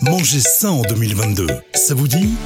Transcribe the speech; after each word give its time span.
Manger 0.00 0.38
sain 0.40 0.70
en 0.70 0.82
2022, 0.82 1.48
ça 1.74 1.94
vous 1.94 2.06
dit 2.06 2.36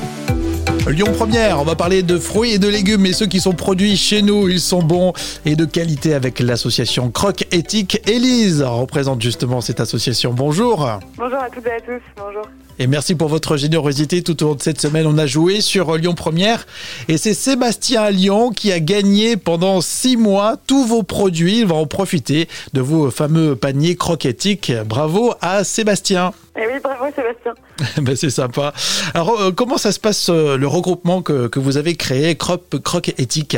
Lyon 0.88 1.12
Première, 1.16 1.60
on 1.60 1.64
va 1.64 1.74
parler 1.74 2.02
de 2.02 2.18
fruits 2.18 2.52
et 2.52 2.58
de 2.58 2.66
légumes, 2.66 3.02
mais 3.02 3.12
ceux 3.12 3.26
qui 3.26 3.40
sont 3.40 3.52
produits 3.52 3.96
chez 3.96 4.22
nous, 4.22 4.48
ils 4.48 4.60
sont 4.60 4.82
bons 4.82 5.12
et 5.44 5.54
de 5.54 5.66
qualité 5.66 6.14
avec 6.14 6.40
l'association 6.40 7.10
Croque 7.10 7.46
Éthique. 7.52 8.00
Élise 8.08 8.62
représente 8.62 9.20
justement 9.20 9.60
cette 9.60 9.80
association. 9.80 10.32
Bonjour. 10.32 10.88
Bonjour 11.18 11.38
à 11.38 11.50
toutes 11.50 11.66
et 11.66 11.72
à 11.72 11.80
tous. 11.80 12.02
Bonjour. 12.16 12.48
Et 12.78 12.86
merci 12.86 13.14
pour 13.14 13.28
votre 13.28 13.56
générosité 13.56 14.22
tout 14.22 14.42
au 14.42 14.48
long 14.48 14.54
de 14.54 14.62
cette 14.62 14.80
semaine. 14.80 15.06
On 15.06 15.18
a 15.18 15.26
joué 15.26 15.60
sur 15.60 15.96
Lyon 15.96 16.14
Première 16.14 16.66
et 17.08 17.18
c'est 17.18 17.34
Sébastien 17.34 18.02
à 18.02 18.10
Lyon 18.10 18.50
qui 18.50 18.72
a 18.72 18.80
gagné 18.80 19.36
pendant 19.36 19.80
six 19.80 20.16
mois 20.16 20.56
tous 20.66 20.84
vos 20.84 21.02
produits. 21.02 21.60
Il 21.60 21.66
va 21.66 21.74
en 21.74 21.86
profiter 21.86 22.48
de 22.72 22.80
vos 22.80 23.10
fameux 23.10 23.56
paniers 23.56 23.96
Croque 23.96 24.26
Éthique. 24.26 24.72
Bravo 24.86 25.34
à 25.40 25.64
Sébastien. 25.64 26.32
Et 26.56 26.62
eh 26.62 26.72
oui, 26.72 26.80
bravo 26.82 27.06
Sébastien. 27.14 27.54
ben, 28.02 28.16
c'est 28.16 28.30
sympa. 28.30 28.72
Alors, 29.14 29.40
euh, 29.40 29.50
comment 29.52 29.78
ça 29.78 29.92
se 29.92 30.00
passe 30.00 30.28
euh, 30.28 30.56
le 30.56 30.66
regroupement 30.66 31.22
que, 31.22 31.48
que 31.48 31.58
vous 31.58 31.76
avez 31.76 31.94
créé, 31.94 32.36
Croque 32.36 33.08
Éthique? 33.18 33.56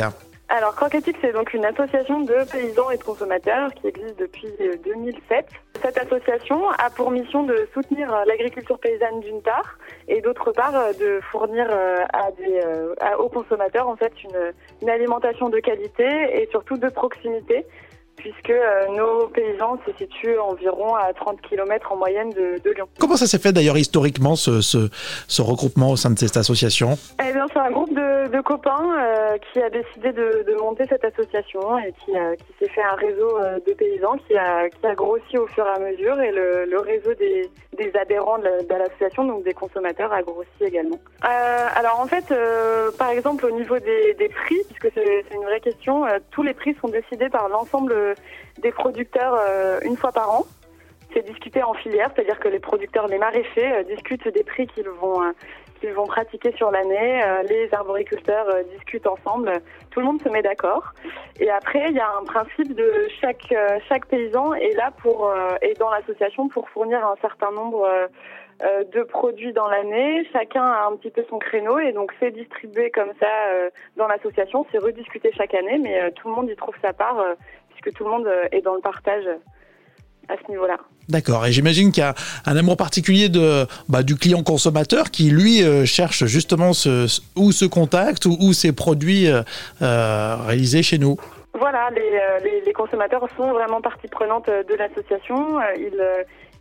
Alors, 0.55 0.73
Croquetique, 0.73 1.17
c'est 1.19 1.33
donc 1.33 1.53
une 1.53 1.65
association 1.65 2.21
de 2.21 2.49
paysans 2.49 2.89
et 2.89 2.97
de 2.97 3.03
consommateurs 3.03 3.73
qui 3.73 3.87
existe 3.87 4.17
depuis 4.17 4.47
2007. 4.85 5.21
Euh, 5.29 5.79
Cette 5.83 5.97
association 5.97 6.69
a 6.69 6.89
pour 6.89 7.11
mission 7.11 7.43
de 7.43 7.67
soutenir 7.73 8.09
l'agriculture 8.25 8.79
paysanne 8.79 9.19
d'une 9.19 9.41
part 9.41 9.77
et 10.07 10.21
d'autre 10.21 10.53
part 10.53 10.71
de 10.97 11.19
fournir 11.29 11.67
aux 13.19 13.27
consommateurs 13.27 13.93
une 14.81 14.89
alimentation 14.89 15.49
de 15.49 15.59
qualité 15.59 16.07
et 16.41 16.47
surtout 16.51 16.77
de 16.77 16.87
proximité 16.87 17.65
puisque 18.17 18.49
euh, 18.49 18.87
nos 18.95 19.27
paysans 19.27 19.77
se 19.85 19.91
situent 19.97 20.39
environ 20.39 20.95
à 20.95 21.13
30 21.13 21.41
km 21.41 21.91
en 21.91 21.97
moyenne 21.97 22.29
de, 22.31 22.61
Lyon. 22.75 22.87
Comment 22.99 23.15
ça 23.15 23.27
s'est 23.27 23.39
fait 23.39 23.53
d'ailleurs 23.53 23.77
historiquement 23.77 24.35
ce, 24.35 24.61
ce, 24.61 25.41
regroupement 25.41 25.91
au 25.91 25.95
sein 25.95 26.09
de 26.09 26.19
cette 26.19 26.37
association? 26.37 26.97
Eh 27.19 27.31
bien, 27.31 27.45
c'est 27.53 27.59
un 27.59 27.71
groupe 27.71 27.93
de, 27.93 28.41
copains 28.41 28.85
euh, 28.99 29.37
qui 29.51 29.61
a 29.61 29.69
décidé 29.69 30.11
de, 30.11 30.55
monter 30.59 30.85
cette 30.87 31.03
association 31.03 31.77
et 31.79 31.93
qui, 32.03 32.11
qui 32.11 32.53
s'est 32.59 32.69
fait 32.69 32.81
un 32.81 32.95
réseau 32.95 33.37
euh, 33.39 33.59
de 33.67 33.73
paysans 33.73 34.17
qui 34.27 34.35
a, 34.35 34.69
qui 34.69 34.85
a 34.85 34.95
grossi 34.95 35.37
au 35.37 35.47
fur 35.47 35.65
et 35.65 35.69
à 35.69 35.79
mesure 35.79 36.19
et 36.21 36.31
le, 36.31 36.65
le 36.65 36.79
réseau 36.79 37.13
des, 37.15 37.49
des 37.77 37.91
adhérents 37.95 38.37
de 38.39 38.75
l'association, 38.75 39.25
donc 39.25 39.43
des 39.43 39.53
consommateurs, 39.53 40.11
a 40.11 40.21
grossi 40.21 40.47
également. 40.61 40.99
alors 41.21 41.99
en 41.99 42.07
fait, 42.07 42.33
par 42.97 43.09
exemple 43.09 43.45
au 43.45 43.51
niveau 43.51 43.77
des, 43.79 44.13
des 44.15 44.29
prix, 44.29 44.59
puisque 44.69 44.93
c'est 44.95 45.35
une 45.35 45.43
vraie 45.43 45.59
question, 45.59 46.05
tous 46.31 46.43
les 46.43 46.53
prix 46.53 46.75
sont 46.81 46.87
décidés 46.87 47.29
par 47.29 47.49
l'ensemble 47.49 47.93
des 48.61 48.71
producteurs 48.71 49.35
euh, 49.39 49.79
une 49.83 49.97
fois 49.97 50.11
par 50.11 50.29
an. 50.29 50.45
C'est 51.13 51.25
discuté 51.25 51.63
en 51.63 51.73
filière, 51.73 52.09
c'est-à-dire 52.13 52.39
que 52.39 52.49
les 52.49 52.59
producteurs, 52.59 53.07
les 53.07 53.17
maraîchers 53.17 53.71
euh, 53.71 53.83
discutent 53.83 54.27
des 54.27 54.43
prix 54.43 54.67
qu'ils 54.67 54.89
vont 54.89 55.21
euh, 55.23 55.31
qu'ils 55.79 55.93
vont 55.93 56.07
pratiquer 56.07 56.53
sur 56.53 56.71
l'année. 56.71 57.21
les 57.49 57.67
arboriculteurs 57.73 58.47
discutent 58.77 59.07
ensemble. 59.07 59.51
Tout 59.91 59.99
le 59.99 60.05
monde 60.05 60.21
se 60.21 60.29
met 60.29 60.41
d'accord. 60.41 60.93
Et 61.41 61.49
après, 61.49 61.89
il 61.89 61.95
y 61.95 61.99
a 61.99 62.09
un 62.17 62.23
principe 62.23 62.73
de 62.73 62.89
chaque 63.19 63.53
chaque 63.89 64.05
paysan 64.05 64.53
est 64.53 64.73
là 64.77 64.91
pour 65.01 65.33
est 65.61 65.77
dans 65.77 65.89
l'association 65.89 66.47
pour 66.47 66.69
fournir 66.69 67.05
un 67.05 67.17
certain 67.19 67.51
nombre 67.51 67.85
de 68.61 69.03
produits 69.03 69.51
dans 69.51 69.67
l'année. 69.67 70.25
Chacun 70.31 70.63
a 70.63 70.85
un 70.85 70.95
petit 70.95 71.11
peu 71.11 71.25
son 71.29 71.39
créneau 71.39 71.77
et 71.77 71.91
donc 71.91 72.13
c'est 72.21 72.31
distribué 72.31 72.89
comme 72.89 73.11
ça 73.19 73.27
dans 73.97 74.07
l'association. 74.07 74.65
C'est 74.71 74.77
rediscuté 74.77 75.33
chaque 75.33 75.53
année, 75.53 75.77
mais 75.77 76.09
tout 76.11 76.29
le 76.29 76.35
monde 76.35 76.49
y 76.49 76.55
trouve 76.55 76.75
sa 76.81 76.93
part 76.93 77.21
que 77.85 77.91
tout 77.91 78.03
le 78.03 78.09
monde 78.09 78.27
euh, 78.27 78.47
est 78.51 78.61
dans 78.61 78.75
le 78.75 78.81
partage 78.81 79.23
à 80.27 80.33
ce 80.43 80.51
niveau-là. 80.51 80.77
D'accord. 81.07 81.45
Et 81.45 81.51
j'imagine 81.51 81.91
qu'il 81.91 82.01
y 82.01 82.05
a 82.05 82.15
un 82.47 82.57
amour 82.57 82.77
particulier 82.77 83.29
de, 83.29 83.67
bah, 83.87 84.01
du 84.01 84.15
client 84.15 84.41
consommateur 84.41 85.11
qui, 85.11 85.29
lui, 85.29 85.63
euh, 85.63 85.85
cherche 85.85 86.25
justement 86.25 86.73
ce, 86.73 87.05
où 87.35 87.51
ce 87.51 87.65
contact 87.65 88.25
ou 88.25 88.35
où 88.41 88.53
ces 88.53 88.73
produits 88.73 89.27
euh, 89.29 89.43
réalisés 90.47 90.81
chez 90.81 90.97
nous. 90.97 91.17
Voilà, 91.53 91.89
les, 91.91 92.61
les, 92.65 92.73
consommateurs 92.73 93.25
sont 93.37 93.53
vraiment 93.53 93.79
partie 93.79 94.07
prenante 94.09 94.47
de 94.47 94.75
l'association. 94.75 95.59
Ils, 95.77 96.03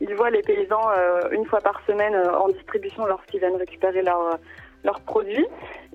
ils 0.00 0.14
voient 0.14 0.30
les 0.30 0.42
paysans 0.42 0.88
une 1.32 1.44
fois 1.46 1.60
par 1.60 1.80
semaine 1.84 2.14
en 2.14 2.48
distribution 2.48 3.04
lorsqu'ils 3.04 3.40
viennent 3.40 3.56
récupérer 3.56 4.02
leurs 4.02 4.38
leurs 4.84 5.00
produits. 5.00 5.46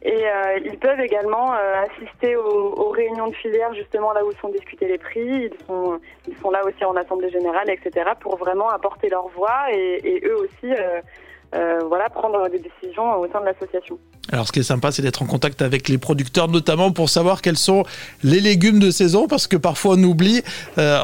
Et 0.02 0.28
euh, 0.28 0.60
ils 0.64 0.78
peuvent 0.78 1.00
également 1.02 1.54
euh, 1.54 1.84
assister 1.84 2.36
aux, 2.38 2.74
aux, 2.74 2.90
réunions 2.90 3.28
de 3.28 3.36
filière, 3.36 3.74
justement 3.74 4.14
là 4.14 4.24
où 4.24 4.32
sont 4.34 4.50
discutés 4.50 4.88
les 4.88 4.98
prix. 4.98 5.50
Ils 5.52 5.66
sont, 5.66 6.00
ils 6.28 6.38
sont 6.38 6.52
là 6.52 6.64
aussi 6.66 6.86
en 6.86 6.96
assemblée 6.96 7.30
générale, 7.30 7.70
etc., 7.70 8.12
pour 8.20 8.38
vraiment 8.38 8.70
apporter 8.70 9.10
leur 9.10 9.28
voix 9.28 9.72
et, 9.72 10.00
et 10.04 10.26
eux 10.26 10.38
aussi, 10.38 10.74
euh, 10.74 11.02
euh 11.56 11.80
voilà, 11.88 12.10
prendre 12.10 12.48
des 12.48 12.60
décisions 12.60 13.20
au 13.20 13.28
sein 13.28 13.42
de 13.42 13.46
l'association. 13.46 14.00
Alors, 14.32 14.48
ce 14.48 14.52
qui 14.52 14.60
est 14.60 14.64
sympa, 14.64 14.92
c'est 14.92 15.02
d'être 15.02 15.22
en 15.22 15.26
contact 15.26 15.62
avec 15.62 15.90
les 15.90 15.98
producteurs, 15.98 16.48
notamment 16.48 16.92
pour 16.92 17.10
savoir 17.10 17.42
quels 17.42 17.58
sont 17.58 17.84
les 18.24 18.40
légumes 18.40 18.80
de 18.80 18.92
saison, 18.92 19.28
parce 19.28 19.48
que 19.48 19.58
parfois 19.58 19.96
on 19.98 20.04
oublie. 20.04 20.42
Euh, 20.78 20.98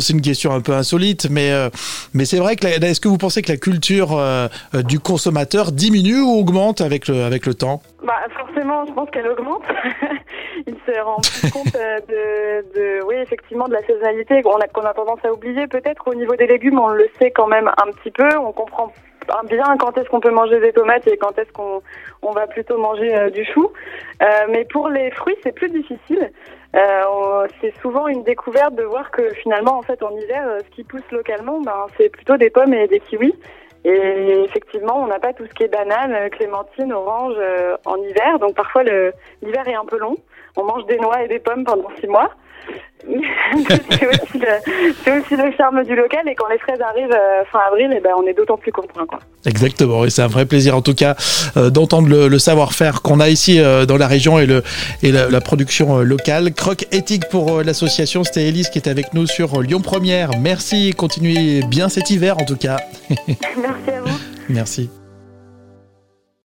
c'est 0.00 0.12
une 0.12 0.20
question 0.20 0.52
un 0.52 0.60
peu 0.60 0.72
insolite, 0.72 1.28
mais 1.30 1.52
euh, 1.52 1.70
mais 2.14 2.24
c'est 2.24 2.38
vrai 2.38 2.56
que 2.56 2.66
est-ce 2.66 3.00
que 3.00 3.08
vous 3.08 3.18
pensez 3.18 3.42
que 3.42 3.52
la 3.52 3.58
culture 3.58 4.12
euh, 4.12 4.48
du 4.86 4.98
consommateur 4.98 5.72
diminue 5.72 6.20
ou 6.20 6.38
augmente 6.38 6.80
avec 6.80 7.08
le 7.08 7.24
avec 7.24 7.46
le 7.46 7.54
temps? 7.54 7.82
Bah 8.04 8.14
forcément, 8.36 8.84
je 8.86 8.92
pense 8.92 9.08
qu'elle 9.10 9.28
augmente. 9.28 9.62
Il 10.66 10.74
se 10.86 11.00
rend 11.00 11.20
plus 11.20 11.50
compte 11.50 11.72
de, 11.72 12.62
de, 12.74 13.04
oui 13.06 13.16
effectivement 13.16 13.68
de 13.68 13.74
la 13.74 13.84
saisonnalité 13.84 14.42
qu'on 14.42 14.56
a 14.56 14.66
qu'on 14.66 14.82
a 14.82 14.94
tendance 14.94 15.20
à 15.24 15.32
oublier. 15.32 15.66
Peut-être 15.66 16.08
au 16.08 16.14
niveau 16.14 16.34
des 16.36 16.46
légumes, 16.46 16.78
on 16.78 16.88
le 16.88 17.08
sait 17.20 17.30
quand 17.30 17.46
même 17.46 17.68
un 17.68 17.92
petit 17.92 18.10
peu. 18.10 18.28
On 18.38 18.52
comprend 18.52 18.92
bien 19.48 19.76
quand 19.78 19.96
est-ce 19.98 20.08
qu'on 20.08 20.20
peut 20.20 20.30
manger 20.30 20.60
des 20.60 20.72
tomates 20.72 21.06
et 21.06 21.16
quand 21.16 21.38
est-ce 21.38 21.52
qu'on 21.52 21.82
on 22.22 22.32
va 22.32 22.46
plutôt 22.46 22.78
manger 22.78 23.14
euh, 23.14 23.30
du 23.30 23.44
chou. 23.44 23.70
Euh, 24.22 24.26
mais 24.48 24.64
pour 24.64 24.88
les 24.88 25.10
fruits, 25.10 25.36
c'est 25.42 25.52
plus 25.52 25.70
difficile. 25.70 26.30
Euh, 26.74 27.46
c'est 27.60 27.74
souvent 27.80 28.08
une 28.08 28.24
découverte 28.24 28.74
de 28.74 28.82
voir 28.82 29.10
que 29.10 29.30
finalement, 29.34 29.78
en 29.78 29.82
fait, 29.82 30.02
en 30.02 30.10
hiver, 30.16 30.58
ce 30.64 30.70
qui 30.74 30.84
pousse 30.84 31.08
localement, 31.12 31.60
ben, 31.60 31.86
c'est 31.96 32.08
plutôt 32.08 32.36
des 32.36 32.50
pommes 32.50 32.74
et 32.74 32.88
des 32.88 33.00
kiwis. 33.00 33.34
Et 33.84 34.44
effectivement, 34.44 35.02
on 35.02 35.06
n'a 35.06 35.18
pas 35.18 35.34
tout 35.34 35.44
ce 35.46 35.52
qui 35.52 35.64
est 35.64 35.68
banane, 35.68 36.30
clémentine, 36.30 36.92
orange 36.92 37.36
en 37.84 37.96
hiver. 37.96 38.38
Donc 38.38 38.54
parfois, 38.54 38.82
l'hiver 38.82 39.68
est 39.68 39.74
un 39.74 39.84
peu 39.84 39.98
long. 39.98 40.16
On 40.56 40.64
mange 40.64 40.86
des 40.86 40.96
noix 40.96 41.22
et 41.22 41.28
des 41.28 41.38
pommes 41.38 41.64
pendant 41.64 41.90
six 42.00 42.06
mois. 42.06 42.30
C'est 45.04 45.20
aussi, 45.20 45.36
le 45.36 45.52
charme 45.56 45.84
du 45.84 45.94
local 45.94 46.26
et 46.26 46.34
quand 46.34 46.48
les 46.48 46.58
fraises 46.58 46.80
arrivent 46.80 47.12
euh, 47.12 47.44
fin 47.52 47.60
avril, 47.68 47.92
et 47.92 47.96
eh 47.98 48.00
ben 48.00 48.10
on 48.16 48.26
est 48.26 48.32
d'autant 48.32 48.56
plus 48.56 48.72
content. 48.72 49.04
Quoi. 49.06 49.18
Exactement, 49.46 50.04
et 50.04 50.10
c'est 50.10 50.22
un 50.22 50.28
vrai 50.28 50.46
plaisir 50.46 50.76
en 50.76 50.82
tout 50.82 50.94
cas 50.94 51.14
euh, 51.56 51.70
d'entendre 51.70 52.08
le, 52.08 52.38
savoir-faire 52.38 53.02
qu'on 53.02 53.20
a 53.20 53.28
ici 53.28 53.60
euh, 53.60 53.86
dans 53.86 53.96
la 53.96 54.06
région 54.06 54.38
et, 54.38 54.46
le, 54.46 54.62
et 55.02 55.12
la, 55.12 55.40
production 55.40 55.98
locale. 55.98 56.52
Croque 56.54 56.86
éthique 56.92 57.28
pour 57.28 57.62
l'association, 57.62 58.24
c'était 58.24 58.48
Elise 58.48 58.70
qui 58.70 58.78
était 58.78 58.90
avec 58.90 59.12
nous 59.12 59.26
sur 59.26 59.60
Lyon 59.60 59.80
Première. 59.80 60.30
Merci, 60.40 60.94
continuez 60.96 61.62
bien 61.68 61.88
cet 61.88 62.10
hiver 62.10 62.38
en 62.38 62.44
tout 62.44 62.56
cas. 62.56 62.78
Merci 63.28 63.90
à 63.90 64.00
vous. 64.00 64.18
Merci. 64.48 64.90